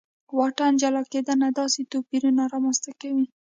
[0.37, 3.25] واټن جلا کېدنه داسې توپیرونه رامنځته کوي.